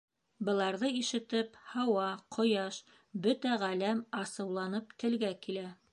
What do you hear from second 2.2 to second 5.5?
Ҡояш, бөтә Ғаләм асыуланып телгә